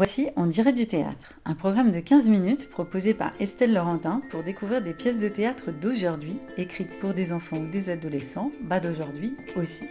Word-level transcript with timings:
Voici 0.00 0.28
On 0.36 0.46
dirait 0.46 0.72
du 0.72 0.86
théâtre, 0.86 1.32
un 1.44 1.56
programme 1.56 1.90
de 1.90 1.98
15 1.98 2.26
minutes 2.28 2.68
proposé 2.70 3.14
par 3.14 3.32
Estelle 3.40 3.74
Laurentin 3.74 4.22
pour 4.30 4.44
découvrir 4.44 4.80
des 4.80 4.94
pièces 4.94 5.18
de 5.18 5.28
théâtre 5.28 5.72
d'aujourd'hui, 5.72 6.38
écrites 6.56 7.00
pour 7.00 7.14
des 7.14 7.32
enfants 7.32 7.56
ou 7.56 7.66
des 7.66 7.90
adolescents, 7.90 8.52
bas 8.60 8.78
d'aujourd'hui 8.78 9.36
aussi. 9.56 9.86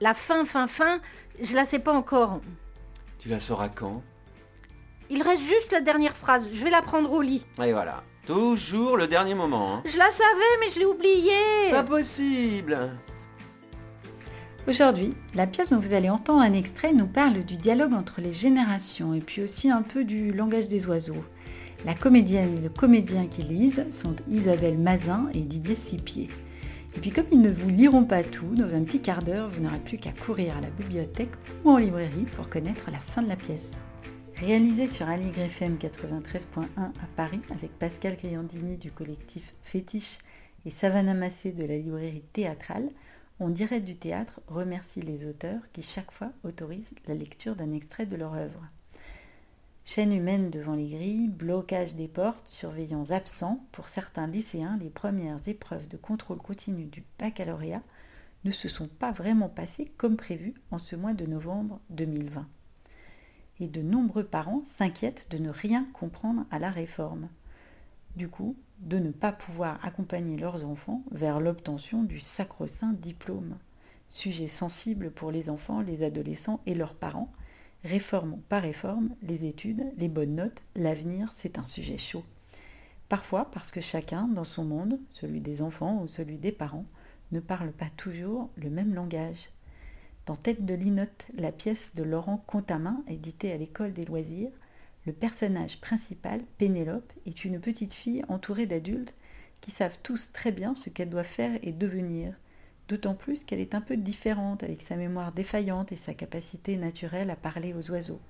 La 0.00 0.14
fin, 0.14 0.46
fin, 0.46 0.66
fin, 0.66 1.00
je 1.38 1.54
la 1.54 1.66
sais 1.66 1.80
pas 1.80 1.92
encore. 1.92 2.40
Tu 3.18 3.28
la 3.28 3.40
sauras 3.40 3.68
quand? 3.68 4.02
Il 5.10 5.20
reste 5.22 5.42
juste 5.42 5.70
la 5.72 5.82
dernière 5.82 6.16
phrase, 6.16 6.48
je 6.50 6.64
vais 6.64 6.70
la 6.70 6.80
prendre 6.80 7.12
au 7.12 7.20
lit. 7.20 7.44
Et 7.62 7.72
voilà. 7.74 8.02
Toujours 8.26 8.96
le 8.96 9.06
dernier 9.06 9.34
moment. 9.34 9.74
hein. 9.74 9.82
Je 9.84 9.98
la 9.98 10.10
savais, 10.10 10.56
mais 10.60 10.70
je 10.74 10.78
l'ai 10.78 10.86
oubliée. 10.86 11.70
Pas 11.72 11.82
possible 11.82 12.88
Aujourd'hui, 14.68 15.14
la 15.34 15.48
pièce 15.48 15.70
dont 15.70 15.80
vous 15.80 15.92
allez 15.92 16.08
entendre 16.08 16.40
un 16.40 16.52
extrait 16.52 16.92
nous 16.92 17.08
parle 17.08 17.42
du 17.42 17.56
dialogue 17.56 17.94
entre 17.94 18.20
les 18.20 18.32
générations 18.32 19.12
et 19.12 19.18
puis 19.18 19.42
aussi 19.42 19.68
un 19.68 19.82
peu 19.82 20.04
du 20.04 20.32
langage 20.32 20.68
des 20.68 20.86
oiseaux. 20.86 21.24
La 21.84 21.94
comédienne 21.94 22.58
et 22.58 22.60
le 22.60 22.68
comédien 22.68 23.26
qui 23.26 23.42
lisent 23.42 23.84
sont 23.90 24.14
Isabelle 24.30 24.78
Mazin 24.78 25.28
et 25.34 25.40
Didier 25.40 25.74
Sipier. 25.74 26.28
Et 26.96 27.00
puis 27.00 27.10
comme 27.10 27.26
ils 27.32 27.40
ne 27.40 27.50
vous 27.50 27.70
liront 27.70 28.04
pas 28.04 28.22
tout, 28.22 28.54
dans 28.54 28.72
un 28.72 28.84
petit 28.84 29.00
quart 29.00 29.24
d'heure, 29.24 29.50
vous 29.50 29.62
n'aurez 29.62 29.80
plus 29.80 29.98
qu'à 29.98 30.12
courir 30.12 30.56
à 30.56 30.60
la 30.60 30.70
bibliothèque 30.70 31.32
ou 31.64 31.70
en 31.70 31.78
librairie 31.78 32.26
pour 32.36 32.48
connaître 32.48 32.88
la 32.92 33.00
fin 33.00 33.22
de 33.22 33.28
la 33.28 33.36
pièce. 33.36 33.68
Réalisé 34.36 34.86
sur 34.86 35.08
Aligre 35.08 35.40
FM 35.40 35.76
93.1 35.76 36.62
à 36.78 37.06
Paris 37.16 37.40
avec 37.50 37.76
Pascal 37.80 38.16
Griandini 38.16 38.76
du 38.76 38.92
collectif 38.92 39.54
Fétiche 39.64 40.18
et 40.64 40.70
Savannah 40.70 41.14
Massé 41.14 41.50
de 41.50 41.64
la 41.64 41.78
librairie 41.78 42.22
théâtrale, 42.32 42.88
on 43.42 43.48
dirait 43.48 43.80
du 43.80 43.96
théâtre 43.96 44.40
remercie 44.46 45.02
les 45.02 45.26
auteurs 45.26 45.60
qui 45.72 45.82
chaque 45.82 46.12
fois 46.12 46.30
autorisent 46.44 46.94
la 47.08 47.14
lecture 47.14 47.56
d'un 47.56 47.72
extrait 47.72 48.06
de 48.06 48.14
leur 48.14 48.34
œuvre. 48.34 48.62
Chaîne 49.84 50.12
humaine 50.12 50.48
devant 50.48 50.76
les 50.76 50.86
grilles, 50.86 51.26
blocage 51.26 51.96
des 51.96 52.06
portes, 52.06 52.46
surveillants 52.46 53.10
absents, 53.10 53.64
pour 53.72 53.88
certains 53.88 54.28
lycéens, 54.28 54.78
les 54.80 54.90
premières 54.90 55.40
épreuves 55.48 55.88
de 55.88 55.96
contrôle 55.96 56.38
continu 56.38 56.84
du 56.84 57.02
baccalauréat 57.18 57.82
ne 58.44 58.52
se 58.52 58.68
sont 58.68 58.86
pas 58.86 59.10
vraiment 59.10 59.48
passées 59.48 59.90
comme 59.96 60.16
prévu 60.16 60.54
en 60.70 60.78
ce 60.78 60.94
mois 60.94 61.14
de 61.14 61.26
novembre 61.26 61.80
2020. 61.90 62.46
Et 63.58 63.66
de 63.66 63.82
nombreux 63.82 64.24
parents 64.24 64.62
s'inquiètent 64.78 65.26
de 65.30 65.38
ne 65.38 65.50
rien 65.50 65.88
comprendre 65.94 66.46
à 66.52 66.60
la 66.60 66.70
réforme. 66.70 67.28
Du 68.14 68.28
coup, 68.28 68.56
de 68.82 68.98
ne 68.98 69.10
pas 69.10 69.32
pouvoir 69.32 69.78
accompagner 69.84 70.36
leurs 70.36 70.64
enfants 70.64 71.02
vers 71.12 71.40
l'obtention 71.40 72.02
du 72.02 72.20
sacro-saint 72.20 72.92
diplôme. 72.92 73.56
Sujet 74.10 74.48
sensible 74.48 75.10
pour 75.10 75.30
les 75.30 75.48
enfants, 75.48 75.80
les 75.80 76.04
adolescents 76.04 76.60
et 76.66 76.74
leurs 76.74 76.94
parents. 76.94 77.32
Réforme 77.84 78.38
pas 78.48 78.60
réforme, 78.60 79.14
les 79.22 79.44
études, 79.44 79.84
les 79.96 80.08
bonnes 80.08 80.34
notes, 80.34 80.60
l'avenir, 80.76 81.32
c'est 81.36 81.58
un 81.58 81.66
sujet 81.66 81.98
chaud. 81.98 82.24
Parfois 83.08 83.50
parce 83.50 83.70
que 83.70 83.80
chacun, 83.80 84.28
dans 84.28 84.44
son 84.44 84.64
monde, 84.64 84.98
celui 85.12 85.40
des 85.40 85.62
enfants 85.62 86.02
ou 86.02 86.08
celui 86.08 86.36
des 86.36 86.52
parents, 86.52 86.86
ne 87.30 87.40
parle 87.40 87.72
pas 87.72 87.90
toujours 87.96 88.50
le 88.56 88.70
même 88.70 88.94
langage. 88.94 89.50
Dans 90.26 90.36
Tête 90.36 90.64
de 90.64 90.74
linotte, 90.74 91.26
la 91.34 91.50
pièce 91.50 91.94
de 91.94 92.02
Laurent 92.02 92.42
Contamin, 92.46 93.02
éditée 93.08 93.52
à 93.52 93.56
l'école 93.56 93.92
des 93.92 94.04
loisirs, 94.04 94.52
le 95.04 95.12
personnage 95.12 95.80
principal, 95.80 96.40
Pénélope, 96.58 97.12
est 97.26 97.44
une 97.44 97.60
petite 97.60 97.94
fille 97.94 98.24
entourée 98.28 98.66
d'adultes 98.66 99.14
qui 99.60 99.70
savent 99.72 99.98
tous 100.02 100.30
très 100.32 100.52
bien 100.52 100.74
ce 100.76 100.90
qu'elle 100.90 101.10
doit 101.10 101.24
faire 101.24 101.58
et 101.62 101.72
devenir, 101.72 102.34
d'autant 102.88 103.14
plus 103.14 103.44
qu'elle 103.44 103.60
est 103.60 103.74
un 103.74 103.80
peu 103.80 103.96
différente 103.96 104.62
avec 104.62 104.82
sa 104.82 104.96
mémoire 104.96 105.32
défaillante 105.32 105.92
et 105.92 105.96
sa 105.96 106.14
capacité 106.14 106.76
naturelle 106.76 107.30
à 107.30 107.36
parler 107.36 107.74
aux 107.74 107.90
oiseaux. 107.90 108.20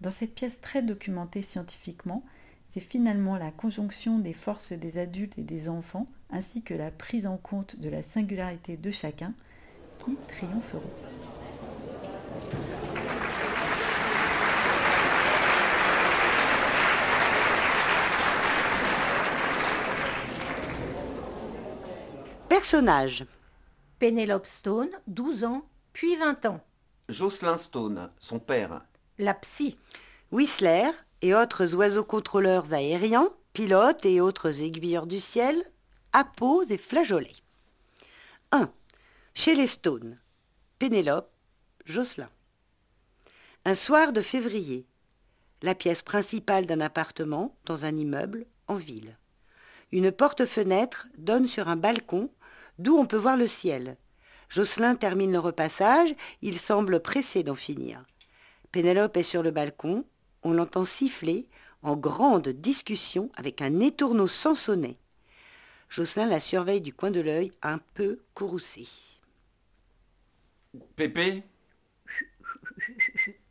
Dans 0.00 0.10
cette 0.12 0.34
pièce 0.34 0.60
très 0.60 0.82
documentée 0.82 1.42
scientifiquement, 1.42 2.24
c'est 2.70 2.80
finalement 2.80 3.36
la 3.36 3.50
conjonction 3.50 4.18
des 4.18 4.34
forces 4.34 4.72
des 4.72 4.98
adultes 4.98 5.38
et 5.38 5.42
des 5.42 5.68
enfants, 5.68 6.06
ainsi 6.30 6.62
que 6.62 6.74
la 6.74 6.90
prise 6.92 7.26
en 7.26 7.38
compte 7.38 7.80
de 7.80 7.88
la 7.88 8.02
singularité 8.02 8.76
de 8.76 8.90
chacun, 8.90 9.34
qui 9.98 10.16
triompheront. 10.28 10.82
Personnages. 22.58 23.24
Pénélope 24.00 24.44
Stone, 24.44 24.90
12 25.06 25.44
ans, 25.44 25.62
puis 25.92 26.16
20 26.16 26.46
ans. 26.46 26.60
Jocelyn 27.08 27.56
Stone, 27.56 28.10
son 28.18 28.40
père. 28.40 28.82
La 29.16 29.32
psy. 29.34 29.78
Whistler 30.32 30.90
et 31.22 31.36
autres 31.36 31.72
oiseaux 31.76 32.02
contrôleurs 32.02 32.72
aériens, 32.72 33.30
pilotes 33.52 34.04
et 34.04 34.20
autres 34.20 34.60
aiguilleurs 34.60 35.06
du 35.06 35.20
ciel, 35.20 35.70
apos 36.12 36.64
et 36.68 36.78
flageolets. 36.78 37.44
1. 38.50 38.68
Chez 39.34 39.54
les 39.54 39.68
Stones. 39.68 40.18
Pénélope, 40.80 41.30
Jocelyn. 41.84 42.28
Un 43.66 43.74
soir 43.74 44.12
de 44.12 44.20
février. 44.20 44.84
La 45.62 45.76
pièce 45.76 46.02
principale 46.02 46.66
d'un 46.66 46.80
appartement 46.80 47.56
dans 47.66 47.84
un 47.84 47.94
immeuble 47.94 48.46
en 48.66 48.74
ville. 48.74 49.16
Une 49.92 50.10
porte-fenêtre 50.10 51.06
donne 51.16 51.46
sur 51.46 51.68
un 51.68 51.76
balcon 51.76 52.30
d'où 52.78 52.96
on 52.96 53.06
peut 53.06 53.16
voir 53.16 53.36
le 53.36 53.46
ciel. 53.46 53.96
Jocelyn 54.48 54.94
termine 54.94 55.32
le 55.32 55.38
repassage, 55.38 56.14
il 56.42 56.58
semble 56.58 57.00
pressé 57.00 57.42
d'en 57.42 57.54
finir. 57.54 58.04
Pénélope 58.72 59.16
est 59.16 59.22
sur 59.22 59.42
le 59.42 59.50
balcon, 59.50 60.04
on 60.42 60.52
l'entend 60.52 60.84
siffler 60.84 61.46
en 61.82 61.96
grande 61.96 62.48
discussion 62.48 63.30
avec 63.36 63.62
un 63.62 63.80
étourneau 63.80 64.26
sans 64.26 64.54
sonnet. 64.54 64.96
Jocelyn 65.88 66.26
la 66.26 66.40
surveille 66.40 66.80
du 66.80 66.92
coin 66.92 67.10
de 67.10 67.20
l'œil, 67.20 67.52
un 67.62 67.78
peu 67.94 68.20
courroucé. 68.34 68.86
Pépé? 70.96 71.42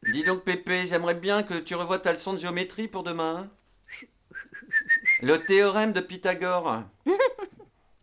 Dis 0.04 0.24
donc 0.24 0.44
Pépé, 0.44 0.88
j'aimerais 0.88 1.16
bien 1.16 1.44
que 1.44 1.56
tu 1.56 1.76
revoies 1.76 2.00
ta 2.00 2.14
leçon 2.14 2.34
de 2.34 2.40
géométrie 2.40 2.88
pour 2.88 3.04
demain. 3.04 3.50
Le 5.22 5.38
théorème 5.38 5.94
de 5.94 6.02
Pythagore. 6.02 6.84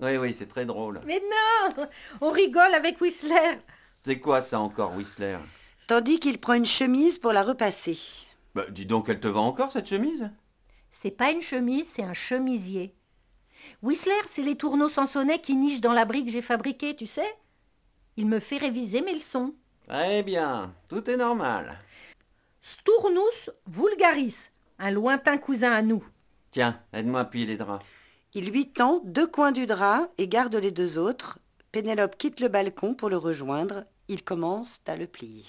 Oui, 0.04 0.18
oui, 0.18 0.34
c'est 0.38 0.48
très 0.48 0.66
drôle. 0.66 1.00
Mais 1.06 1.20
non 1.20 1.86
On 2.20 2.30
rigole 2.30 2.74
avec 2.74 3.00
Whistler. 3.00 3.58
C'est 4.04 4.20
quoi 4.20 4.42
ça 4.42 4.60
encore, 4.60 4.94
Whistler? 4.94 5.38
Tandis 5.86 6.20
qu'il 6.20 6.38
prend 6.38 6.52
une 6.52 6.66
chemise 6.66 7.18
pour 7.18 7.32
la 7.32 7.42
repasser. 7.42 7.98
Bah, 8.54 8.66
dis 8.70 8.84
donc, 8.84 9.08
elle 9.08 9.20
te 9.20 9.28
va 9.28 9.40
encore 9.40 9.72
cette 9.72 9.88
chemise? 9.88 10.30
C'est 10.90 11.10
pas 11.10 11.30
une 11.30 11.40
chemise, 11.40 11.88
c'est 11.88 12.02
un 12.02 12.12
chemisier. 12.12 12.94
Whistler, 13.82 14.12
c'est 14.28 14.42
les 14.42 14.56
tourneaux 14.56 14.90
sans 14.90 15.06
sonnet 15.06 15.40
qui 15.40 15.56
nichent 15.56 15.80
dans 15.80 15.94
l'abri 15.94 16.24
que 16.24 16.30
j'ai 16.30 16.42
fabriqué, 16.42 16.94
tu 16.94 17.06
sais? 17.06 17.34
Il 18.16 18.26
me 18.26 18.40
fait 18.40 18.58
réviser 18.58 19.00
mes 19.00 19.14
leçons. 19.14 19.54
Eh 19.90 20.22
bien, 20.22 20.74
tout 20.88 21.08
est 21.10 21.16
normal. 21.16 21.78
Stournus 22.60 23.50
vulgaris, 23.66 24.50
un 24.78 24.90
lointain 24.90 25.38
cousin 25.38 25.72
à 25.72 25.82
nous. 25.82 26.04
Tiens, 26.50 26.78
aide-moi 26.92 27.20
à 27.20 27.24
plier 27.24 27.46
les 27.46 27.56
draps. 27.56 27.84
Il 28.36 28.50
lui 28.50 28.68
tend 28.68 29.00
deux 29.04 29.28
coins 29.28 29.52
du 29.52 29.64
drap 29.64 30.08
et 30.18 30.26
garde 30.26 30.56
les 30.56 30.72
deux 30.72 30.98
autres. 30.98 31.38
Pénélope 31.70 32.18
quitte 32.18 32.40
le 32.40 32.48
balcon 32.48 32.94
pour 32.94 33.08
le 33.08 33.16
rejoindre. 33.16 33.84
Il 34.08 34.24
commence 34.24 34.80
à 34.88 34.96
le 34.96 35.06
plier. 35.06 35.44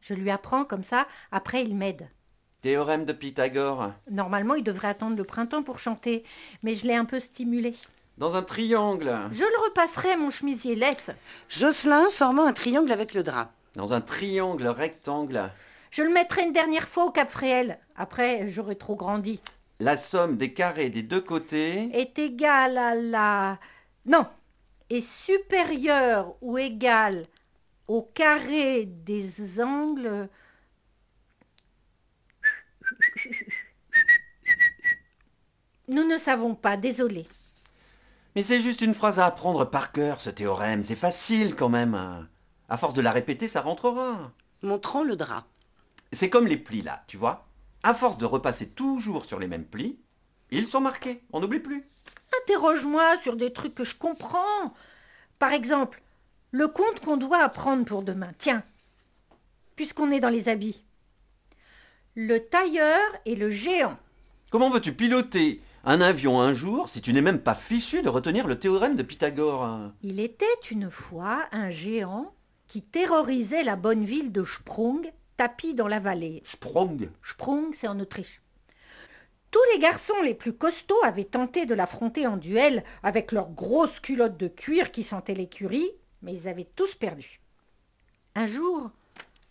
Je 0.00 0.14
lui 0.14 0.30
apprends 0.30 0.64
comme 0.64 0.82
ça, 0.82 1.06
après 1.30 1.62
il 1.62 1.76
m'aide. 1.76 2.10
Théorème 2.62 3.04
de 3.04 3.12
Pythagore. 3.12 3.92
Normalement, 4.10 4.56
il 4.56 4.64
devrait 4.64 4.88
attendre 4.88 5.16
le 5.16 5.22
printemps 5.22 5.62
pour 5.62 5.78
chanter, 5.78 6.24
mais 6.64 6.74
je 6.74 6.84
l'ai 6.84 6.96
un 6.96 7.04
peu 7.04 7.20
stimulé. 7.20 7.76
Dans 8.16 8.34
un 8.34 8.42
triangle. 8.42 9.16
Je 9.30 9.44
le 9.44 9.64
repasserai, 9.66 10.16
mon 10.16 10.30
chemisier, 10.30 10.74
laisse. 10.74 11.12
Jocelyn 11.48 12.10
formant 12.10 12.46
un 12.46 12.52
triangle 12.52 12.90
avec 12.90 13.14
le 13.14 13.22
drap. 13.22 13.52
Dans 13.76 13.92
un 13.92 14.00
triangle 14.00 14.66
rectangle. 14.66 15.48
Je 15.92 16.02
le 16.02 16.10
mettrai 16.10 16.42
une 16.42 16.52
dernière 16.52 16.88
fois 16.88 17.04
au 17.04 17.12
Cap 17.12 17.30
Fréhel. 17.30 17.78
Après, 17.94 18.48
j'aurai 18.48 18.74
trop 18.74 18.96
grandi. 18.96 19.40
La 19.80 19.96
somme 19.96 20.36
des 20.36 20.52
carrés 20.52 20.90
des 20.90 21.02
deux 21.02 21.20
côtés. 21.20 21.90
Est 21.96 22.18
égale 22.18 22.78
à 22.78 22.94
la... 22.94 23.60
Non. 24.06 24.26
Est 24.90 25.00
supérieure 25.00 26.34
ou 26.40 26.58
égale 26.58 27.26
au 27.86 28.02
carré 28.02 28.84
des 28.86 29.60
angles... 29.60 30.28
Nous 35.88 36.04
ne 36.04 36.18
savons 36.18 36.54
pas, 36.54 36.76
désolé. 36.76 37.26
Mais 38.36 38.42
c'est 38.42 38.60
juste 38.60 38.82
une 38.82 38.94
phrase 38.94 39.18
à 39.18 39.26
apprendre 39.26 39.64
par 39.64 39.92
cœur, 39.92 40.20
ce 40.20 40.28
théorème. 40.28 40.82
C'est 40.82 40.94
facile 40.94 41.54
quand 41.54 41.70
même. 41.70 42.28
À 42.68 42.76
force 42.76 42.94
de 42.94 43.00
la 43.00 43.10
répéter, 43.10 43.48
ça 43.48 43.62
rentrera. 43.62 44.32
Montrant 44.62 45.02
le 45.02 45.16
drap. 45.16 45.46
C'est 46.12 46.28
comme 46.28 46.46
les 46.46 46.58
plis 46.58 46.82
là, 46.82 47.04
tu 47.06 47.16
vois. 47.16 47.47
À 47.82 47.94
force 47.94 48.18
de 48.18 48.24
repasser 48.24 48.68
toujours 48.68 49.24
sur 49.24 49.38
les 49.38 49.46
mêmes 49.46 49.64
plis, 49.64 49.98
ils 50.50 50.66
sont 50.66 50.80
marqués. 50.80 51.22
On 51.32 51.40
n'oublie 51.40 51.60
plus. 51.60 51.88
Interroge-moi 52.42 53.18
sur 53.18 53.36
des 53.36 53.52
trucs 53.52 53.74
que 53.74 53.84
je 53.84 53.94
comprends. 53.94 54.74
Par 55.38 55.52
exemple, 55.52 56.02
le 56.50 56.68
compte 56.68 57.00
qu'on 57.00 57.16
doit 57.16 57.42
apprendre 57.42 57.84
pour 57.84 58.02
demain. 58.02 58.32
Tiens. 58.38 58.62
puisqu'on 59.76 60.10
est 60.10 60.18
dans 60.20 60.28
les 60.28 60.48
habits. 60.48 60.82
Le 62.16 62.40
tailleur 62.40 62.98
et 63.26 63.36
le 63.36 63.48
géant. 63.48 63.96
Comment 64.50 64.70
veux-tu 64.70 64.92
piloter 64.92 65.62
un 65.84 66.00
avion 66.00 66.40
un 66.40 66.52
jour 66.52 66.88
si 66.88 67.00
tu 67.00 67.12
n'es 67.12 67.22
même 67.22 67.38
pas 67.40 67.54
fichu 67.54 68.02
de 68.02 68.08
retenir 68.08 68.48
le 68.48 68.58
théorème 68.58 68.96
de 68.96 69.04
Pythagore? 69.04 69.92
Il 70.02 70.18
était 70.18 70.46
une 70.72 70.90
fois 70.90 71.46
un 71.52 71.70
géant 71.70 72.34
qui 72.66 72.82
terrorisait 72.82 73.62
la 73.62 73.76
bonne 73.76 74.04
ville 74.04 74.32
de 74.32 74.42
Sprung, 74.42 75.12
tapis 75.38 75.72
dans 75.72 75.88
la 75.88 76.00
vallée. 76.00 76.42
Sprung 76.44 77.08
Sprung, 77.22 77.72
c'est 77.72 77.88
en 77.88 77.98
Autriche. 78.00 78.42
Tous 79.50 79.62
les 79.72 79.78
garçons 79.78 80.20
les 80.22 80.34
plus 80.34 80.52
costauds 80.52 81.02
avaient 81.04 81.24
tenté 81.24 81.64
de 81.64 81.74
l'affronter 81.74 82.26
en 82.26 82.36
duel 82.36 82.84
avec 83.02 83.32
leurs 83.32 83.48
grosses 83.48 84.00
culottes 84.00 84.36
de 84.36 84.48
cuir 84.48 84.90
qui 84.90 85.02
sentaient 85.02 85.34
l'écurie, 85.34 85.90
mais 86.20 86.34
ils 86.34 86.48
avaient 86.48 86.68
tous 86.76 86.94
perdu. 86.96 87.40
Un 88.34 88.46
jour, 88.46 88.90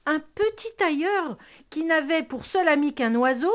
un 0.05 0.19
petit 0.19 0.71
tailleur 0.77 1.37
qui 1.69 1.83
n'avait 1.83 2.21
pour 2.21 2.45
seul 2.45 2.67
ami 2.67 2.93
qu'un 2.93 3.15
oiseau, 3.15 3.53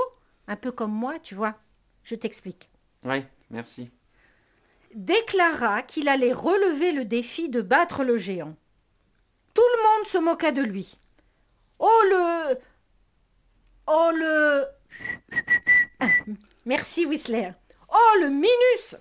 un 0.49 0.57
peu 0.57 0.73
comme 0.73 0.93
moi, 0.93 1.19
tu 1.21 1.35
vois, 1.35 1.55
je 2.03 2.15
t'explique. 2.15 2.71
Oui, 3.05 3.23
merci. 3.51 3.91
Déclara 4.95 5.83
qu'il 5.83 6.09
allait 6.09 6.33
relever 6.33 6.93
le 6.93 7.05
défi 7.05 7.51
de 7.51 7.61
battre 7.61 8.05
le 8.05 8.17
géant. 8.17 8.57
Tout 9.55 9.63
le 9.63 9.83
monde 9.83 10.07
se 10.07 10.19
moqua 10.19 10.51
de 10.51 10.63
lui. 10.63 10.99
Oh 11.83 12.03
le. 12.11 12.59
Oh 13.87 14.11
le. 14.15 14.67
Merci 16.65 17.07
Whistler. 17.07 17.53
Oh 17.89 18.19
le 18.21 18.29
Minus 18.31 18.97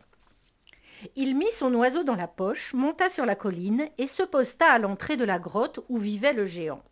Il 1.16 1.36
mit 1.38 1.52
son 1.52 1.74
oiseau 1.76 2.04
dans 2.04 2.16
la 2.16 2.28
poche, 2.28 2.74
monta 2.74 3.10
sur 3.10 3.26
la 3.26 3.36
colline 3.36 3.88
et 4.00 4.08
se 4.08 4.24
posta 4.24 4.66
à 4.72 4.80
l'entrée 4.80 5.16
de 5.18 5.24
la 5.26 5.40
grotte 5.40 5.80
où 5.90 5.98
vivait 6.00 6.34
le 6.34 6.46
géant. 6.48 6.84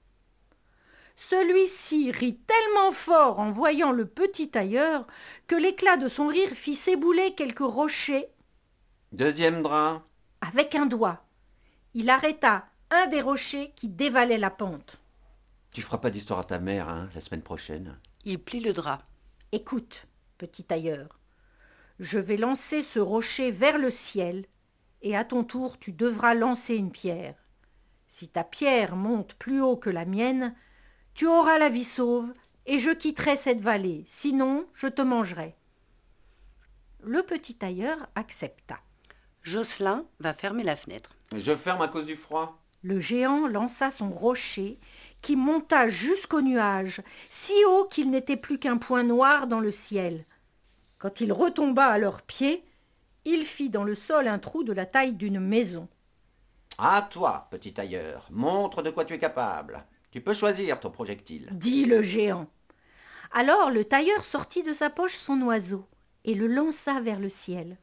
Celui-ci 1.17 2.11
rit 2.11 2.37
tellement 2.37 2.91
fort 2.91 3.39
en 3.39 3.51
voyant 3.51 3.91
le 3.91 4.05
petit 4.05 4.49
tailleur 4.49 5.07
que 5.47 5.55
l'éclat 5.55 5.97
de 5.97 6.07
son 6.07 6.27
rire 6.27 6.51
fit 6.53 6.75
s'ébouler 6.75 7.33
quelques 7.35 7.59
rochers 7.59 8.29
Deuxième 9.11 9.61
drap. 9.63 10.03
avec 10.41 10.75
un 10.75 10.85
doigt. 10.85 11.25
Il 11.95 12.09
arrêta 12.09 12.67
un 12.91 13.07
des 13.07 13.21
rochers 13.21 13.73
qui 13.75 13.89
dévalait 13.89 14.37
la 14.37 14.51
pente. 14.51 14.98
Tu 15.79 15.85
feras 15.85 15.99
pas 15.99 16.09
d'histoire 16.09 16.39
à 16.39 16.43
ta 16.43 16.59
mère, 16.59 16.89
hein, 16.89 17.07
la 17.15 17.21
semaine 17.21 17.41
prochaine. 17.41 17.97
Il 18.25 18.37
plie 18.43 18.59
le 18.59 18.73
drap. 18.73 19.01
Écoute, 19.53 20.07
petit 20.37 20.65
tailleur, 20.65 21.21
je 22.01 22.19
vais 22.19 22.35
lancer 22.35 22.81
ce 22.81 22.99
rocher 22.99 23.49
vers 23.49 23.77
le 23.77 23.89
ciel, 23.89 24.45
et 25.01 25.15
à 25.15 25.23
ton 25.23 25.45
tour 25.45 25.79
tu 25.79 25.93
devras 25.93 26.33
lancer 26.33 26.75
une 26.75 26.91
pierre. 26.91 27.35
Si 28.09 28.27
ta 28.27 28.43
pierre 28.43 28.97
monte 28.97 29.35
plus 29.35 29.61
haut 29.61 29.77
que 29.77 29.89
la 29.89 30.03
mienne, 30.03 30.53
tu 31.13 31.27
auras 31.27 31.57
la 31.57 31.69
vie 31.69 31.85
sauve, 31.85 32.33
et 32.65 32.79
je 32.79 32.91
quitterai 32.91 33.37
cette 33.37 33.61
vallée, 33.61 34.03
sinon 34.05 34.67
je 34.73 34.87
te 34.87 35.01
mangerai. 35.01 35.55
Le 37.03 37.23
petit 37.23 37.55
tailleur 37.55 38.05
accepta. 38.15 38.81
Jocelyn 39.43 40.03
va 40.19 40.33
fermer 40.33 40.63
la 40.63 40.75
fenêtre. 40.75 41.15
Je 41.33 41.55
ferme 41.55 41.81
à 41.81 41.87
cause 41.87 42.05
du 42.05 42.17
froid. 42.17 42.61
Le 42.81 42.99
géant 42.99 43.47
lança 43.47 43.91
son 43.91 44.09
rocher, 44.09 44.77
qui 45.21 45.35
monta 45.35 45.89
jusqu'au 45.89 46.41
nuage, 46.41 47.01
si 47.29 47.53
haut 47.65 47.85
qu'il 47.85 48.09
n'était 48.09 48.37
plus 48.37 48.59
qu'un 48.59 48.77
point 48.77 49.03
noir 49.03 49.47
dans 49.47 49.59
le 49.59 49.71
ciel. 49.71 50.25
Quand 50.97 51.21
il 51.21 51.31
retomba 51.31 51.85
à 51.85 51.97
leurs 51.97 52.21
pieds, 52.21 52.63
il 53.25 53.45
fit 53.45 53.69
dans 53.69 53.83
le 53.83 53.95
sol 53.95 54.27
un 54.27 54.39
trou 54.39 54.63
de 54.63 54.73
la 54.73 54.85
taille 54.85 55.13
d'une 55.13 55.39
maison. 55.39 55.87
À 56.77 57.01
toi, 57.01 57.47
petit 57.51 57.73
tailleur, 57.73 58.27
montre 58.31 58.81
de 58.81 58.89
quoi 58.89 59.05
tu 59.05 59.13
es 59.13 59.19
capable. 59.19 59.83
Tu 60.11 60.21
peux 60.21 60.33
choisir 60.33 60.79
ton 60.79 60.89
projectile. 60.89 61.49
dit 61.51 61.85
le 61.85 62.01
géant. 62.01 62.47
Alors 63.31 63.69
le 63.69 63.85
tailleur 63.85 64.25
sortit 64.25 64.63
de 64.63 64.73
sa 64.73 64.89
poche 64.89 65.15
son 65.15 65.41
oiseau 65.41 65.85
et 66.25 66.33
le 66.33 66.47
lança 66.47 66.99
vers 67.01 67.19
le 67.19 67.29
ciel. 67.29 67.77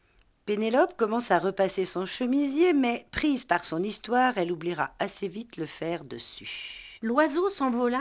Pénélope 0.47 0.97
commence 0.97 1.33
à 1.33 1.41
repasser 1.41 1.85
son 1.85 2.07
chemisier, 2.07 2.73
mais 2.73 3.05
prise 3.11 3.43
par 3.43 3.65
son 3.65 3.83
histoire, 3.83 4.39
elle 4.39 4.53
oubliera 4.53 4.95
assez 5.01 5.27
vite 5.27 5.57
le 5.57 5.67
fer 5.67 6.05
dessus. 6.05 6.99
L'oiseau 7.03 7.51
s'envola 7.51 8.01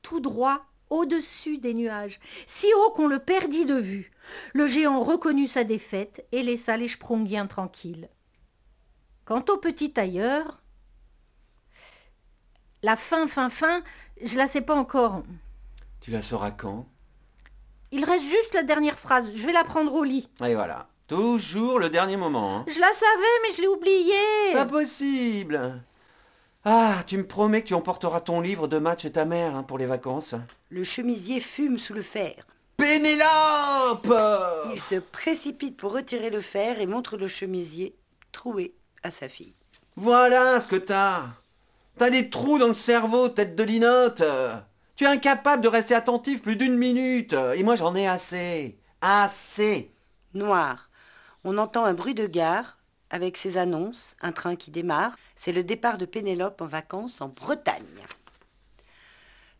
tout 0.00 0.20
droit 0.20 0.64
au-dessus 0.88 1.58
des 1.58 1.74
nuages, 1.74 2.20
si 2.46 2.68
haut 2.72 2.90
qu'on 2.90 3.08
le 3.08 3.18
perdit 3.18 3.64
de 3.64 3.74
vue. 3.74 4.12
Le 4.52 4.68
géant 4.68 5.00
reconnut 5.00 5.48
sa 5.48 5.64
défaite 5.64 6.24
et 6.30 6.44
laissa 6.44 6.76
les 6.76 6.86
Sprongiens 6.86 7.48
tranquilles. 7.48 8.08
Quant 9.24 9.44
au 9.48 9.56
petit 9.56 9.92
tailleur, 9.92 10.62
la 12.84 12.94
fin, 12.94 13.26
fin, 13.26 13.50
fin, 13.50 13.82
je 14.22 14.36
la 14.36 14.46
sais 14.46 14.60
pas 14.60 14.76
encore. 14.76 15.24
Tu 16.00 16.12
la 16.12 16.22
sauras 16.22 16.52
quand? 16.52 16.86
Il 17.90 18.04
reste 18.04 18.26
juste 18.26 18.54
la 18.54 18.62
dernière 18.62 18.98
phrase, 18.98 19.34
je 19.34 19.44
vais 19.44 19.52
la 19.52 19.64
prendre 19.64 19.92
au 19.92 20.04
lit. 20.04 20.28
Et 20.44 20.54
voilà. 20.54 20.88
Toujours 21.06 21.78
le 21.78 21.90
dernier 21.90 22.16
moment. 22.16 22.58
hein. 22.58 22.64
Je 22.66 22.80
la 22.80 22.92
savais, 22.92 23.42
mais 23.42 23.54
je 23.54 23.60
l'ai 23.60 23.68
oubliée. 23.68 24.52
Pas 24.54 24.64
possible. 24.64 25.80
Ah, 26.64 27.02
tu 27.06 27.18
me 27.18 27.26
promets 27.26 27.60
que 27.62 27.68
tu 27.68 27.74
emporteras 27.74 28.20
ton 28.20 28.40
livre 28.40 28.68
de 28.68 28.78
maths 28.78 29.02
chez 29.02 29.12
ta 29.12 29.26
mère 29.26 29.54
hein, 29.54 29.62
pour 29.64 29.76
les 29.76 29.84
vacances. 29.86 30.34
Le 30.70 30.82
chemisier 30.82 31.40
fume 31.40 31.78
sous 31.78 31.92
le 31.92 32.00
fer. 32.02 32.46
Pénélope 32.78 34.12
Il 34.72 34.80
se 34.80 34.98
précipite 34.98 35.76
pour 35.76 35.92
retirer 35.92 36.30
le 36.30 36.40
fer 36.40 36.80
et 36.80 36.86
montre 36.86 37.16
le 37.18 37.28
chemisier 37.28 37.94
troué 38.32 38.74
à 39.02 39.10
sa 39.10 39.28
fille. 39.28 39.54
Voilà 39.96 40.60
ce 40.60 40.68
que 40.68 40.76
t'as. 40.76 41.24
T'as 41.98 42.10
des 42.10 42.30
trous 42.30 42.58
dans 42.58 42.68
le 42.68 42.74
cerveau, 42.74 43.28
tête 43.28 43.54
de 43.56 43.62
linotte. 43.62 44.22
Tu 44.96 45.04
es 45.04 45.06
incapable 45.08 45.62
de 45.62 45.68
rester 45.68 45.94
attentif 45.94 46.40
plus 46.42 46.56
d'une 46.56 46.76
minute. 46.76 47.34
Et 47.54 47.62
moi 47.62 47.76
j'en 47.76 47.94
ai 47.94 48.08
assez. 48.08 48.78
Assez. 49.02 49.92
Noir. 50.32 50.88
On 51.44 51.58
entend 51.58 51.84
un 51.84 51.94
bruit 51.94 52.14
de 52.14 52.26
gare 52.26 52.78
avec 53.10 53.36
ses 53.36 53.56
annonces, 53.58 54.16
un 54.20 54.32
train 54.32 54.56
qui 54.56 54.70
démarre. 54.70 55.14
C'est 55.36 55.52
le 55.52 55.62
départ 55.62 55.98
de 55.98 56.06
Pénélope 56.06 56.60
en 56.60 56.66
vacances 56.66 57.20
en 57.20 57.28
Bretagne. 57.28 58.02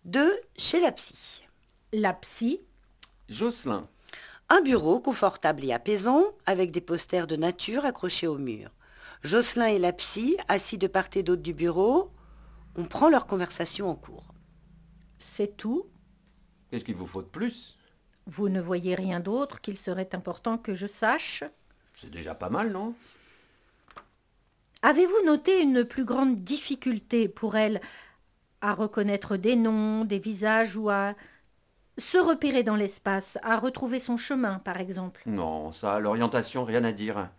Deux, 0.05 0.41
chez 0.57 0.81
la 0.81 0.93
psy. 0.93 1.45
La 1.93 2.13
psy, 2.15 2.61
Jocelyn. 3.29 3.89
Un 4.49 4.61
bureau 4.61 5.01
confortable 5.01 5.65
et 5.65 5.73
apaisant 5.73 6.23
avec 6.47 6.71
des 6.71 6.81
posters 6.81 7.27
de 7.27 7.37
nature 7.37 7.85
accrochés 7.85 8.27
au 8.27 8.39
mur. 8.39 8.71
Jocelyn 9.23 9.67
et 9.67 9.79
la 9.79 9.93
psy, 9.93 10.37
assis 10.49 10.79
de 10.79 10.87
part 10.87 11.09
et 11.15 11.23
d'autre 11.23 11.43
du 11.43 11.55
bureau, 11.55 12.13
on 12.77 12.85
prend 12.85 13.09
leur 13.09 13.27
conversation 13.27 13.89
en 13.91 13.95
cours. 13.95 14.35
c'est 15.19 15.57
tout. 15.57 15.91
Qu'est-ce 16.71 16.85
qu'il 16.85 16.97
vous 16.97 17.07
faut 17.07 17.23
de 17.23 17.29
plus? 17.29 17.79
Vous 18.27 18.51
ne 18.51 18.61
voyez 18.61 18.95
rien 18.95 19.19
d'autre 19.21 19.61
qu'il 19.63 19.79
serait 19.79 20.15
important 20.15 20.59
que 20.59 20.75
je 20.75 20.87
sache? 20.87 21.43
C'est 21.97 22.11
déjà 22.11 22.35
pas 22.35 22.51
mal, 22.51 22.71
non? 22.73 22.95
Avez-vous 24.83 25.25
noté 25.25 25.63
une 25.63 25.85
plus 25.85 26.05
grande 26.05 26.37
difficulté 26.37 27.29
pour 27.29 27.57
elle 27.57 27.81
à 28.61 28.75
reconnaître 28.75 29.37
des 29.37 29.57
noms, 29.57 30.05
des 30.05 30.19
visages 30.19 30.77
ou 30.77 30.91
à 30.91 31.15
se 31.97 32.19
repérer 32.19 32.63
dans 32.63 32.77
l'espace, 32.77 33.39
à 33.43 33.59
retrouver 33.59 33.99
son 33.99 34.17
chemin, 34.17 34.59
par 34.59 34.81
exemple? 34.81 35.23
Non, 35.27 35.73
ça, 35.73 36.01
l'orientation, 36.01 36.65
rien 36.65 36.85
à 36.85 36.93
dire. 36.93 37.31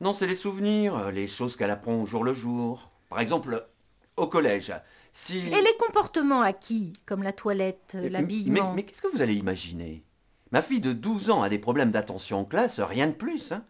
Non, 0.00 0.14
c'est 0.14 0.26
les 0.26 0.36
souvenirs, 0.36 1.10
les 1.10 1.26
choses 1.26 1.56
qu'elle 1.56 1.70
apprend 1.70 1.94
au 2.02 2.06
jour 2.06 2.22
le 2.24 2.34
jour. 2.34 2.90
Par 3.10 3.20
exemple, 3.20 3.66
au 4.16 4.26
collège. 4.26 4.72
Si... 5.12 5.38
Et 5.38 5.62
les 5.62 5.76
comportements 5.78 6.42
acquis, 6.42 6.92
comme 7.06 7.22
la 7.22 7.32
toilette, 7.32 7.96
l'habillement 8.00 8.70
Mais, 8.70 8.76
mais 8.76 8.82
qu'est-ce 8.84 9.02
que 9.02 9.08
vous 9.08 9.22
allez 9.22 9.34
imaginer? 9.34 10.02
Ma 10.52 10.62
fille 10.62 10.80
de 10.80 10.92
12 10.92 11.30
ans 11.30 11.42
a 11.42 11.48
des 11.48 11.58
problèmes 11.58 11.90
d'attention 11.90 12.40
en 12.40 12.44
classe, 12.44 12.80
rien 12.80 13.08
de 13.08 13.12
plus. 13.12 13.52
hein. 13.52 13.64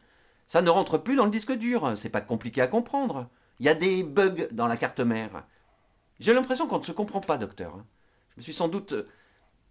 Ça 0.46 0.62
ne 0.62 0.70
rentre 0.70 0.98
plus 0.98 1.16
dans 1.16 1.24
le 1.24 1.30
disque 1.30 1.52
dur, 1.52 1.94
c'est 1.96 2.08
pas 2.08 2.20
compliqué 2.20 2.60
à 2.60 2.68
comprendre. 2.68 3.28
Il 3.58 3.66
y 3.66 3.68
a 3.68 3.74
des 3.74 4.02
bugs 4.02 4.46
dans 4.52 4.68
la 4.68 4.76
carte 4.76 5.00
mère. 5.00 5.44
J'ai 6.20 6.34
l'impression 6.34 6.66
qu'on 6.66 6.78
ne 6.78 6.84
se 6.84 6.92
comprend 6.92 7.20
pas, 7.20 7.36
docteur. 7.36 7.76
Je 8.30 8.40
me 8.40 8.42
suis 8.42 8.52
sans 8.52 8.68
doute 8.68 8.92
euh, 8.92 9.08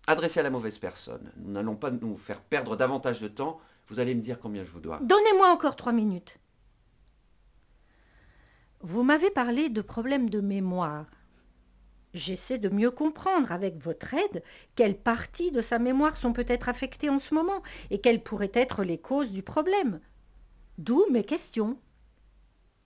adressé 0.07 0.39
à 0.39 0.43
la 0.43 0.49
mauvaise 0.49 0.77
personne. 0.77 1.31
Nous 1.37 1.51
n'allons 1.51 1.75
pas 1.75 1.91
nous 1.91 2.17
faire 2.17 2.41
perdre 2.41 2.75
davantage 2.75 3.19
de 3.19 3.27
temps. 3.27 3.59
Vous 3.87 3.99
allez 3.99 4.15
me 4.15 4.21
dire 4.21 4.39
combien 4.39 4.63
je 4.63 4.71
vous 4.71 4.79
dois. 4.79 4.99
Donnez-moi 5.01 5.47
encore 5.49 5.75
trois 5.75 5.91
minutes. 5.91 6.39
Vous 8.81 9.03
m'avez 9.03 9.31
parlé 9.31 9.69
de 9.69 9.81
problèmes 9.81 10.29
de 10.29 10.41
mémoire. 10.41 11.05
J'essaie 12.13 12.59
de 12.59 12.69
mieux 12.69 12.91
comprendre 12.91 13.51
avec 13.51 13.77
votre 13.81 14.13
aide 14.13 14.43
quelles 14.75 14.97
parties 14.97 15.51
de 15.51 15.61
sa 15.61 15.79
mémoire 15.79 16.15
sont 16.17 16.33
peut-être 16.33 16.69
affectées 16.69 17.09
en 17.09 17.19
ce 17.19 17.33
moment 17.33 17.61
et 17.89 17.99
quelles 17.99 18.23
pourraient 18.23 18.51
être 18.53 18.83
les 18.83 18.97
causes 18.97 19.31
du 19.31 19.43
problème. 19.43 19.99
D'où 20.77 21.05
mes 21.11 21.23
questions. 21.23 21.77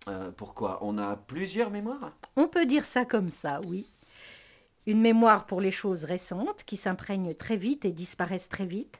Euh, 0.07 0.31
pourquoi? 0.31 0.79
On 0.81 0.97
a 0.97 1.15
plusieurs 1.15 1.71
mémoires? 1.71 2.13
On 2.35 2.47
peut 2.47 2.65
dire 2.65 2.85
ça 2.85 3.05
comme 3.05 3.29
ça, 3.29 3.61
oui. 3.65 3.85
Une 4.85 5.01
mémoire 5.01 5.45
pour 5.45 5.61
les 5.61 5.71
choses 5.71 6.03
récentes 6.03 6.63
qui 6.63 6.77
s'imprègnent 6.77 7.35
très 7.35 7.57
vite 7.57 7.85
et 7.85 7.91
disparaissent 7.91 8.49
très 8.49 8.65
vite. 8.65 8.99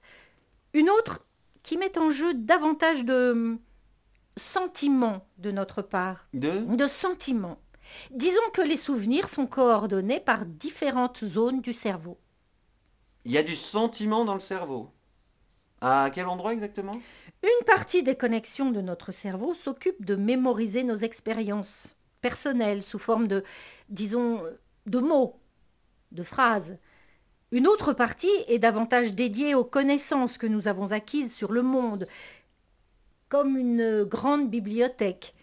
Une 0.74 0.90
autre 0.90 1.26
qui 1.64 1.78
met 1.78 1.98
en 1.98 2.10
jeu 2.10 2.34
davantage 2.34 3.06
de 3.06 3.32
hum, 3.32 3.60
sentiments 4.38 5.26
de 5.38 5.52
notre 5.52 5.82
part. 5.82 6.28
Deux 6.34 6.66
de 6.66 6.88
sentiments. 6.88 7.60
Disons 8.12 8.50
que 8.54 8.62
les 8.62 8.78
souvenirs 8.78 9.30
sont 9.30 9.48
coordonnés 9.48 10.20
par 10.20 10.46
différentes 10.46 11.26
zones 11.26 11.62
du 11.62 11.74
cerveau. 11.74 12.20
Il 13.26 13.32
y 13.32 13.38
a 13.38 13.44
du 13.44 13.56
sentiment 13.56 14.26
dans 14.26 14.36
le 14.36 14.40
cerveau. 14.40 14.92
À 15.82 16.10
quel 16.14 16.28
endroit 16.28 16.54
exactement? 16.54 17.00
Une 17.44 17.66
partie 17.66 18.04
des 18.04 18.16
connexions 18.16 18.72
de 18.72 18.82
notre 18.82 19.12
cerveau 19.12 19.54
s'occupe 19.54 20.04
de 20.04 20.16
mémoriser 20.16 20.84
nos 20.84 20.98
expériences 20.98 21.96
personnelles 22.22 22.84
sous 22.84 23.00
forme 23.00 23.28
de, 23.28 23.44
disons, 23.90 24.44
de 24.88 25.00
mots, 25.00 25.40
de 26.12 26.24
phrases. 26.24 26.78
Une 27.52 27.68
autre 27.68 27.94
partie 27.94 28.28
est 28.48 28.60
davantage 28.60 29.14
dédiée 29.14 29.56
aux 29.56 29.64
connaissances 29.64 30.38
que 30.38 30.48
nous 30.48 30.68
avons 30.68 30.92
acquises 30.92 31.34
sur 31.34 31.52
le 31.52 31.62
monde, 31.62 32.08
comme 33.30 33.58
une 33.58 34.04
grande 34.04 34.50
bibliothèque. 34.50 35.34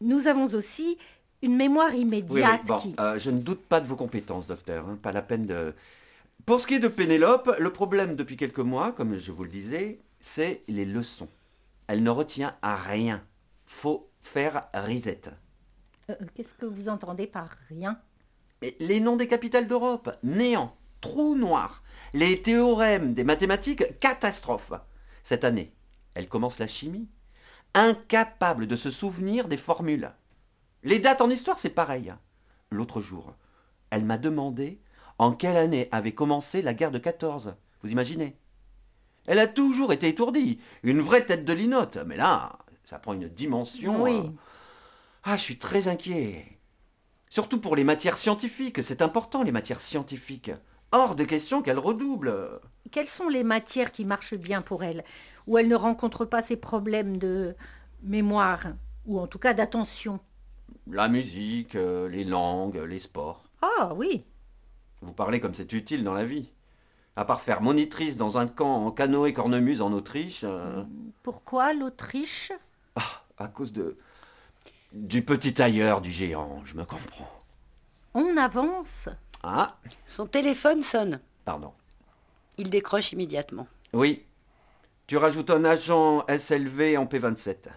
Nous 0.00 0.26
avons 0.26 0.46
aussi 0.54 0.98
une 1.42 1.56
mémoire 1.56 1.94
immédiate. 1.94 2.60
Oui, 2.62 2.66
bon, 2.66 2.78
qui... 2.78 2.94
euh, 2.98 3.18
je 3.18 3.30
ne 3.30 3.38
doute 3.38 3.62
pas 3.64 3.80
de 3.80 3.86
vos 3.86 3.96
compétences, 3.96 4.46
docteur. 4.46 4.88
hein, 4.88 4.98
Pas 5.02 5.12
la 5.12 5.22
peine 5.22 5.42
de. 5.42 5.74
Pour 6.46 6.60
ce 6.60 6.66
qui 6.66 6.74
est 6.74 6.80
de 6.80 6.88
Pénélope, 6.88 7.54
le 7.58 7.72
problème 7.72 8.16
depuis 8.16 8.36
quelques 8.36 8.58
mois, 8.58 8.90
comme 8.90 9.16
je 9.16 9.30
vous 9.30 9.44
le 9.44 9.48
disais, 9.48 10.00
c'est 10.18 10.64
les 10.66 10.84
leçons. 10.84 11.28
Elle 11.86 12.02
ne 12.02 12.10
retient 12.10 12.56
à 12.62 12.74
rien. 12.74 13.24
Faut 13.64 14.10
faire 14.22 14.68
risette. 14.74 15.30
Euh, 16.10 16.14
Qu'est-ce 16.34 16.54
que 16.54 16.66
vous 16.66 16.88
entendez 16.88 17.28
par 17.28 17.48
rien? 17.68 18.00
Mais 18.60 18.74
les 18.80 18.98
noms 18.98 19.16
des 19.16 19.28
capitales 19.28 19.68
d'Europe, 19.68 20.10
néant, 20.24 20.76
trou 21.00 21.36
noir. 21.36 21.82
Les 22.12 22.42
théorèmes 22.42 23.14
des 23.14 23.24
mathématiques, 23.24 23.98
catastrophe. 24.00 24.72
Cette 25.22 25.44
année, 25.44 25.72
elle 26.14 26.28
commence 26.28 26.58
la 26.58 26.66
chimie, 26.66 27.08
incapable 27.74 28.66
de 28.66 28.76
se 28.76 28.90
souvenir 28.90 29.46
des 29.46 29.56
formules. 29.56 30.10
Les 30.82 30.98
dates 30.98 31.20
en 31.20 31.30
histoire, 31.30 31.60
c'est 31.60 31.70
pareil. 31.70 32.12
L'autre 32.70 33.00
jour, 33.00 33.34
elle 33.90 34.04
m'a 34.04 34.18
demandé 34.18 34.80
en 35.18 35.32
quelle 35.32 35.56
année 35.56 35.88
avait 35.92 36.12
commencé 36.12 36.62
la 36.62 36.74
guerre 36.74 36.90
de 36.90 36.98
14. 36.98 37.54
Vous 37.82 37.90
imaginez? 37.90 38.36
Elle 39.26 39.38
a 39.38 39.46
toujours 39.46 39.92
été 39.92 40.08
étourdie, 40.08 40.60
une 40.82 41.00
vraie 41.00 41.24
tête 41.24 41.44
de 41.44 41.52
linotte. 41.52 41.98
Mais 42.06 42.16
là, 42.16 42.58
ça 42.84 42.98
prend 42.98 43.12
une 43.14 43.28
dimension. 43.28 44.02
Oui. 44.02 44.12
euh, 44.12 44.30
Ah, 45.24 45.36
je 45.36 45.42
suis 45.42 45.58
très 45.58 45.88
inquiet. 45.88 46.58
Surtout 47.28 47.60
pour 47.60 47.76
les 47.76 47.84
matières 47.84 48.16
scientifiques, 48.16 48.82
c'est 48.82 49.02
important 49.02 49.42
les 49.42 49.52
matières 49.52 49.80
scientifiques. 49.80 50.50
Hors 50.92 51.14
de 51.14 51.24
question 51.24 51.62
qu'elle 51.62 51.78
redouble. 51.78 52.60
Quelles 52.90 53.08
sont 53.08 53.28
les 53.28 53.44
matières 53.44 53.92
qui 53.92 54.04
marchent 54.04 54.34
bien 54.34 54.60
pour 54.62 54.84
elle, 54.84 55.04
où 55.46 55.56
elle 55.58 55.68
ne 55.68 55.74
rencontre 55.76 56.24
pas 56.26 56.42
ces 56.42 56.56
problèmes 56.56 57.16
de 57.16 57.54
mémoire, 58.02 58.66
ou 59.06 59.18
en 59.18 59.26
tout 59.26 59.38
cas 59.38 59.54
d'attention? 59.54 60.20
La 60.86 61.08
musique, 61.08 61.74
euh, 61.74 62.08
les 62.08 62.24
langues, 62.24 62.76
les 62.76 63.00
sports. 63.00 63.44
Ah 63.62 63.94
oui, 63.96 64.24
Vous 65.02 65.12
parlez 65.12 65.40
comme 65.40 65.54
c'est 65.54 65.72
utile 65.72 66.04
dans 66.04 66.14
la 66.14 66.24
vie. 66.24 66.48
À 67.16 67.24
part 67.24 67.42
faire 67.42 67.60
monitrice 67.60 68.16
dans 68.16 68.38
un 68.38 68.46
camp 68.46 68.86
en 68.86 68.90
canoë 68.90 69.32
cornemuse 69.34 69.82
en 69.82 69.92
Autriche, 69.92 70.42
euh, 70.44 70.82
pourquoi 71.22 71.74
l'Autriche? 71.74 72.52
Ah, 72.96 73.22
à 73.36 73.48
cause 73.48 73.72
de 73.72 73.98
du 74.92 75.22
petit 75.22 75.54
tailleur 75.54 76.00
du 76.00 76.10
géant, 76.10 76.62
je 76.64 76.74
me 76.74 76.84
comprends. 76.84 77.30
On 78.14 78.36
avance. 78.36 79.08
Ah, 79.42 79.76
Son 80.06 80.26
téléphone 80.26 80.82
sonne. 80.82 81.20
pardon. 81.44 81.72
Il 82.58 82.70
décroche 82.70 83.12
immédiatement. 83.12 83.66
Oui. 83.92 84.24
Tu 85.06 85.16
rajoutes 85.16 85.50
un 85.50 85.64
agent 85.64 86.24
SLV 86.28 86.96
en 86.96 87.06
P27. 87.06 87.68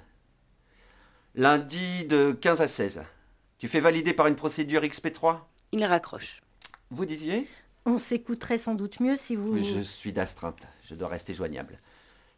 Lundi 1.36 2.06
de 2.06 2.32
15 2.32 2.62
à 2.62 2.68
16. 2.68 3.04
Tu 3.58 3.68
fais 3.68 3.80
valider 3.80 4.14
par 4.14 4.28
une 4.28 4.36
procédure 4.36 4.82
XP3 4.82 5.40
Il 5.72 5.84
raccroche. 5.86 6.42
Vous 6.92 7.06
disiez 7.06 7.48
On 7.86 7.98
s'écouterait 7.98 8.58
sans 8.58 8.76
doute 8.76 9.00
mieux 9.00 9.18
si 9.18 9.36
vous... 9.36 9.58
Je 9.58 9.80
suis 9.82 10.14
d'astreinte. 10.14 10.68
Je 10.88 10.96
dois 10.96 11.08
rester 11.08 11.34
joignable. 11.34 11.80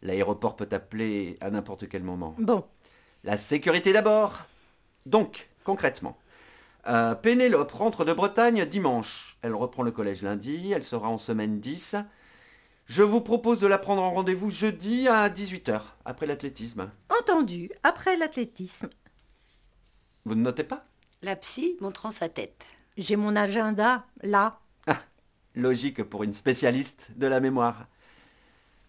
L'aéroport 0.01 0.55
peut 0.55 0.65
t'appeler 0.65 1.37
à 1.41 1.49
n'importe 1.49 1.87
quel 1.89 2.03
moment. 2.03 2.35
Bon, 2.39 2.65
La 3.23 3.37
sécurité 3.37 3.93
d'abord. 3.93 4.45
Donc, 5.05 5.49
concrètement, 5.63 6.17
euh, 6.87 7.15
Pénélope 7.15 7.71
rentre 7.71 8.05
de 8.05 8.13
Bretagne 8.13 8.65
dimanche. 8.65 9.37
Elle 9.41 9.55
reprend 9.55 9.83
le 9.83 9.91
collège 9.91 10.21
lundi, 10.21 10.71
elle 10.71 10.83
sera 10.83 11.09
en 11.09 11.17
semaine 11.17 11.59
10. 11.59 11.95
Je 12.85 13.03
vous 13.03 13.19
propose 13.21 13.59
de 13.59 13.67
la 13.67 13.77
prendre 13.77 14.01
en 14.01 14.11
rendez-vous 14.13 14.49
jeudi 14.49 15.07
à 15.09 15.27
18h, 15.29 15.81
après 16.05 16.25
l'athlétisme. 16.25 16.89
entendu, 17.19 17.69
après 17.83 18.15
l'athlétisme, 18.15 18.89
Vous 20.25 20.35
ne 20.35 20.41
notez 20.41 20.63
pas? 20.63 20.85
La 21.21 21.35
psy 21.35 21.75
montrant 21.81 22.11
sa 22.11 22.29
tête. 22.29 22.65
J'ai 22.97 23.15
mon 23.15 23.35
agenda 23.35 24.05
là. 24.21 24.59
Logique 25.55 26.03
pour 26.03 26.23
une 26.23 26.33
spécialiste 26.33 27.11
de 27.15 27.25
la 27.25 27.39
mémoire. 27.39 27.87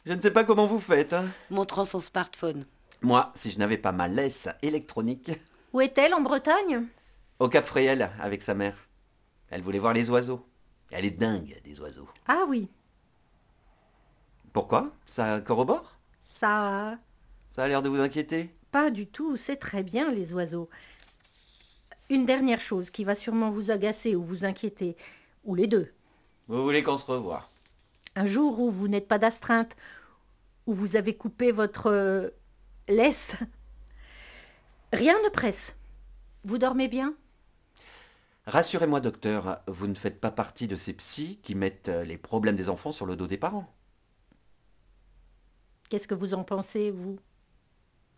Je 0.04 0.12
ne 0.12 0.20
sais 0.20 0.30
pas 0.30 0.44
comment 0.44 0.66
vous 0.66 0.80
faites. 0.80 1.14
hein. 1.14 1.26
Montrant 1.50 1.86
son 1.86 2.00
smartphone. 2.00 2.66
Moi, 3.00 3.32
si 3.34 3.50
je 3.50 3.58
n'avais 3.58 3.78
pas 3.78 3.92
ma 3.92 4.06
laisse 4.08 4.48
électronique, 4.62 5.30
Où 5.72 5.80
est-elle 5.80 6.12
en 6.12 6.20
Bretagne? 6.20 6.84
Au 7.38 7.48
Cap 7.48 7.66
Fréhel 7.66 8.10
avec 8.20 8.42
sa 8.42 8.54
mère. 8.54 8.76
Elle 9.50 9.62
voulait 9.62 9.78
voir 9.78 9.94
les 9.94 10.10
oiseaux. 10.10 10.44
Elle 10.90 11.04
est 11.06 11.10
dingue 11.10 11.58
des 11.64 11.80
oiseaux. 11.80 12.08
Ah 12.26 12.44
oui, 12.48 12.68
Pourquoi? 14.52 14.90
Ça 15.06 15.40
corrobore? 15.40 15.96
Ça... 16.22 16.98
Ça 17.52 17.64
a 17.64 17.68
l'air 17.68 17.82
de 17.82 17.88
vous 17.88 18.00
inquiéter? 18.00 18.54
Pas 18.70 18.90
du 18.90 19.06
tout, 19.06 19.36
c'est 19.36 19.56
très 19.56 19.82
bien 19.82 20.10
les 20.12 20.32
oiseaux. 20.34 20.68
Une 22.10 22.24
dernière 22.24 22.60
chose 22.60 22.90
qui 22.90 23.04
va 23.04 23.14
sûrement 23.14 23.50
vous 23.50 23.70
agacer 23.70 24.16
ou 24.16 24.22
vous 24.22 24.44
inquiéter, 24.44 24.96
ou 25.44 25.54
les 25.54 25.66
deux. 25.66 25.92
Vous 26.48 26.62
voulez 26.62 26.82
qu'on 26.82 26.96
se 26.96 27.04
revoie 27.04 27.50
Un 28.16 28.24
jour 28.24 28.60
où 28.60 28.70
vous 28.70 28.88
n'êtes 28.88 29.08
pas 29.08 29.18
d'astreinte, 29.18 29.76
où 30.66 30.74
vous 30.74 30.96
avez 30.96 31.14
coupé 31.14 31.52
votre 31.52 31.90
euh, 31.90 32.30
laisse, 32.88 33.34
rien 34.92 35.14
ne 35.22 35.28
presse. 35.28 35.76
Vous 36.44 36.56
dormez 36.56 36.88
bien? 36.88 37.14
Rassurez-moi, 38.46 39.00
docteur, 39.00 39.60
vous 39.66 39.86
ne 39.86 39.94
faites 39.94 40.20
pas 40.20 40.30
partie 40.30 40.66
de 40.66 40.76
ces 40.76 40.94
psys 40.94 41.38
qui 41.42 41.54
mettent 41.54 41.90
euh, 41.90 42.04
les 42.04 42.16
problèmes 42.16 42.56
des 42.56 42.70
enfants 42.70 42.92
sur 42.92 43.04
le 43.04 43.16
dos 43.16 43.26
des 43.26 43.36
parents. 43.36 43.70
Qu'est-ce 45.90 46.08
que 46.08 46.14
vous 46.14 46.32
en 46.32 46.44
pensez, 46.44 46.90
vous? 46.90 47.18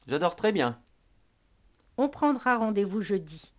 Je 0.06 0.14
dors 0.16 0.36
très 0.36 0.52
bien. 0.52 0.80
On 1.96 2.08
prendra 2.08 2.56
rendez-vous 2.56 3.00
jeudi, 3.00 3.52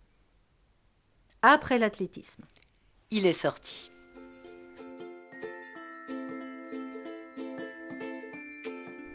après 1.42 1.78
l'athlétisme. 1.78 2.44
Il 3.10 3.26
est 3.26 3.32
sorti. 3.32 3.90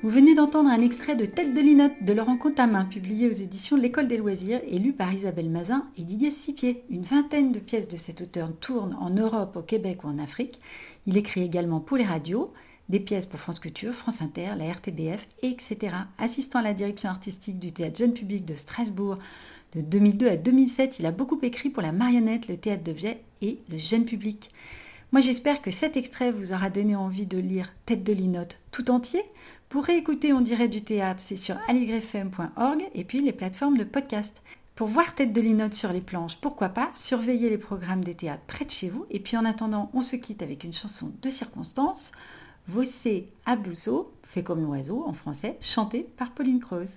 Vous 0.03 0.09
venez 0.09 0.35
d'entendre 0.35 0.69
un 0.69 0.79
extrait 0.79 1.15
de 1.15 1.25
Tête 1.25 1.53
de 1.53 1.59
linotte 1.59 2.03
de 2.03 2.13
Laurent 2.13 2.37
Contamin, 2.37 2.85
publié 2.85 3.27
aux 3.27 3.33
éditions 3.33 3.77
de 3.77 3.81
l'École 3.81 4.07
des 4.07 4.17
loisirs 4.17 4.61
et 4.65 4.77
lu 4.77 4.93
par 4.93 5.11
Isabelle 5.11 5.49
Mazin 5.49 5.87
et 5.97 6.03
Didier 6.03 6.31
Sipier. 6.31 6.83
Une 6.89 7.01
vingtaine 7.01 7.51
de 7.51 7.59
pièces 7.59 7.87
de 7.87 7.97
cet 7.97 8.21
auteur 8.21 8.51
tournent 8.59 8.95
en 8.99 9.09
Europe, 9.09 9.55
au 9.55 9.61
Québec 9.61 10.03
ou 10.03 10.07
en 10.07 10.19
Afrique. 10.19 10.59
Il 11.07 11.17
écrit 11.17 11.41
également 11.41 11.79
pour 11.79 11.97
les 11.97 12.05
radios, 12.05 12.53
des 12.89 12.99
pièces 12.99 13.25
pour 13.25 13.39
France 13.39 13.59
Culture, 13.59 13.93
France 13.93 14.21
Inter, 14.21 14.51
la 14.57 14.71
RTBF, 14.71 15.27
etc. 15.41 15.95
Assistant 16.17 16.59
à 16.59 16.63
la 16.63 16.73
direction 16.73 17.09
artistique 17.09 17.59
du 17.59 17.73
théâtre 17.73 17.97
jeune 17.97 18.13
public 18.13 18.45
de 18.45 18.55
Strasbourg 18.55 19.17
de 19.75 19.81
2002 19.81 20.27
à 20.27 20.37
2007, 20.37 20.99
il 20.99 21.05
a 21.05 21.11
beaucoup 21.11 21.39
écrit 21.41 21.69
pour 21.69 21.83
la 21.83 21.91
marionnette, 21.91 22.47
le 22.47 22.57
théâtre 22.57 22.83
d'objets 22.83 23.21
et 23.41 23.59
le 23.69 23.77
jeune 23.77 24.05
public. 24.05 24.51
Moi 25.11 25.21
j'espère 25.21 25.61
que 25.61 25.71
cet 25.71 25.95
extrait 25.95 26.31
vous 26.31 26.53
aura 26.53 26.69
donné 26.69 26.95
envie 26.95 27.25
de 27.25 27.37
lire 27.37 27.71
Tête 27.85 28.03
de 28.03 28.13
linotte 28.13 28.59
tout 28.71 28.91
entier. 28.91 29.23
Pour 29.69 29.85
réécouter 29.85 30.33
On 30.33 30.41
dirait 30.41 30.67
du 30.67 30.83
théâtre, 30.83 31.21
c'est 31.23 31.37
sur 31.37 31.57
aligrefm.org 31.67 32.83
et 32.93 33.03
puis 33.03 33.21
les 33.21 33.33
plateformes 33.33 33.77
de 33.77 33.83
podcast. 33.83 34.35
Pour 34.75 34.89
voir 34.89 35.15
Tête 35.15 35.33
de 35.33 35.41
linotte 35.41 35.73
sur 35.73 35.91
les 35.93 36.01
planches, 36.01 36.37
pourquoi 36.41 36.69
pas, 36.69 36.91
surveillez 36.93 37.49
les 37.49 37.57
programmes 37.57 38.03
des 38.03 38.15
théâtres 38.15 38.43
près 38.47 38.65
de 38.65 38.71
chez 38.71 38.89
vous. 38.89 39.05
Et 39.09 39.19
puis 39.19 39.37
en 39.37 39.45
attendant, 39.45 39.89
on 39.93 40.01
se 40.01 40.15
quitte 40.15 40.43
avec 40.43 40.63
une 40.63 40.73
chanson 40.73 41.11
de 41.21 41.29
circonstance, 41.29 42.11
Vossé 42.67 43.29
à 43.45 43.55
Bousso, 43.55 44.11
fait 44.23 44.43
comme 44.43 44.61
l'oiseau 44.61 45.05
en 45.07 45.13
français, 45.13 45.57
chantée 45.61 46.05
par 46.17 46.31
Pauline 46.31 46.59
Creuse. 46.59 46.96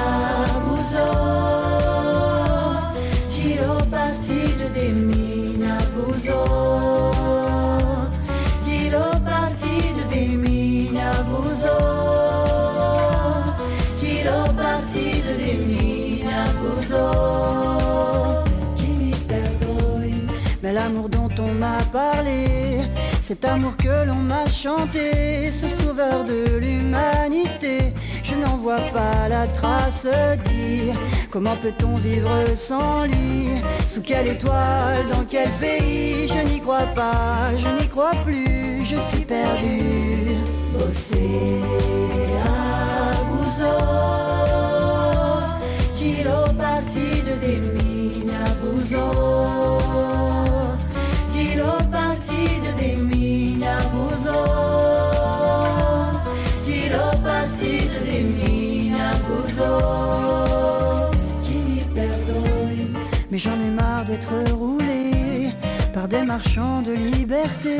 Cet 23.31 23.45
amour 23.45 23.77
que 23.77 24.05
l'on 24.05 24.21
m'a 24.31 24.45
chanté, 24.45 25.53
ce 25.53 25.69
sauveur 25.69 26.25
de 26.25 26.57
l'humanité, 26.57 27.93
je 28.23 28.35
n'en 28.35 28.57
vois 28.57 28.83
pas 28.91 29.29
la 29.29 29.47
trace 29.47 30.05
dire 30.49 30.95
comment 31.29 31.55
peut-on 31.61 31.95
vivre 31.95 32.29
sans 32.57 33.05
lui? 33.05 33.47
Sous 33.87 34.01
quelle 34.01 34.27
étoile, 34.27 35.07
dans 35.09 35.23
quel 35.23 35.49
pays? 35.61 36.27
Je 36.27 36.45
n'y 36.45 36.59
crois 36.59 36.87
pas, 36.93 37.55
je 37.55 37.81
n'y 37.81 37.87
crois 37.87 38.17
plus, 38.25 38.83
je 38.83 38.97
suis 38.97 39.23
perdu. 39.23 39.79
De. 48.91 49.80
Mais 63.31 63.37
j'en 63.37 63.57
ai 63.61 63.69
marre 63.69 64.03
d'être 64.03 64.33
roulé 64.51 65.51
par 65.93 66.09
des 66.09 66.23
marchands 66.23 66.81
de 66.81 66.91
liberté, 66.91 67.77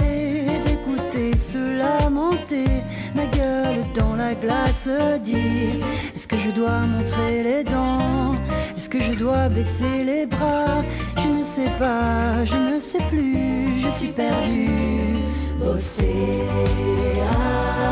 d'écouter 0.65 1.37
se 1.37 1.77
lamenter, 1.77 2.69
ma 3.13 3.25
gueule 3.25 3.83
dans 3.93 4.15
la 4.15 4.33
glace 4.33 4.87
dire 5.21 5.85
Est-ce 6.15 6.25
que 6.25 6.37
je 6.37 6.51
dois 6.51 6.79
montrer 6.87 7.43
les 7.43 7.63
dents? 7.65 8.33
Est-ce 8.77 8.87
que 8.87 9.01
je 9.01 9.11
dois 9.13 9.49
baisser 9.49 10.05
les 10.05 10.25
bras? 10.25 10.83
Je 11.17 11.27
ne 11.27 11.43
sais 11.43 11.71
pas, 11.77 12.45
je 12.45 12.55
ne 12.55 12.79
sais 12.79 13.03
plus, 13.09 13.81
je 13.83 13.89
suis 13.89 14.13
perdu. 14.23 14.69
Você 15.59 16.13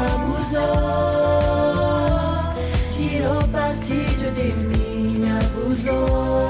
abusou, 0.08 0.60
tirou 2.96 3.46
partido 3.52 4.28
de 4.38 4.48
mim, 4.70 5.28
abusou. 5.42 6.49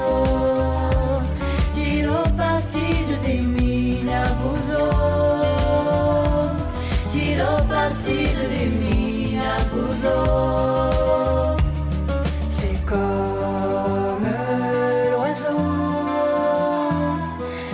Tirou 2.90 2.98
partido 2.98 3.14
de 3.22 3.36
mim, 3.54 4.08
abusou. 4.08 4.90
Tirou 7.10 7.58
partido 7.68 8.42
de 8.54 8.64
mim, 8.80 9.38
abusou. 9.56 10.10
Fais 12.56 12.78
comme 12.86 14.28
l'oiseau, 15.12 15.60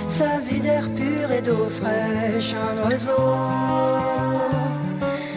sa 0.09 0.39
vie 0.41 0.61
d'air 0.61 0.87
pur 0.95 1.31
et 1.33 1.43
d'eau 1.43 1.69
fraîche, 1.71 2.55
un 2.55 2.77
oiseau. 2.87 3.37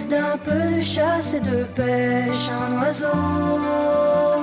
D'un 0.10 0.38
peu 0.44 0.76
de 0.76 0.82
chasse 0.82 1.34
et 1.36 1.40
de 1.40 1.64
pêche, 1.76 2.50
un 2.64 2.72
oiseau. 2.82 4.40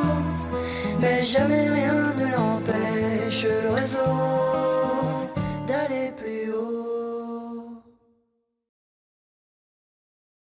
Mais 1.00 1.24
jamais 1.24 1.65